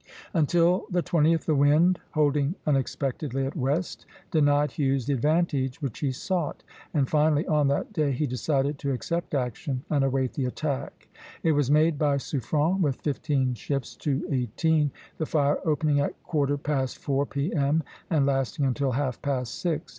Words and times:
Until 0.33 0.85
the 0.89 1.03
20th 1.03 1.41
the 1.45 1.53
wind, 1.53 1.99
holding 2.13 2.55
unexpectedly 2.65 3.45
at 3.45 3.55
west, 3.55 4.07
denied 4.31 4.71
Hughes 4.71 5.05
the 5.05 5.13
advantage 5.13 5.79
which 5.79 5.99
he 5.99 6.11
sought; 6.11 6.63
and 6.91 7.07
finally 7.07 7.45
on 7.45 7.67
that 7.67 7.93
day 7.93 8.11
he 8.11 8.25
decided 8.25 8.79
to 8.79 8.93
accept 8.93 9.35
action 9.35 9.83
and 9.91 10.03
await 10.03 10.33
the 10.33 10.45
attack. 10.45 11.07
It 11.43 11.51
was 11.51 11.69
made 11.69 11.99
by 11.99 12.17
Suffren 12.17 12.81
with 12.81 12.95
fifteen 12.95 13.53
ships 13.53 13.95
to 13.97 14.25
eighteen, 14.31 14.89
the 15.19 15.27
fire 15.27 15.59
opening 15.65 15.99
at 15.99 16.23
quarter 16.23 16.57
past 16.57 16.97
four 16.97 17.27
P.M. 17.27 17.83
and 18.09 18.25
lasting 18.25 18.65
until 18.65 18.93
half 18.93 19.21
past 19.21 19.53
six. 19.61 19.85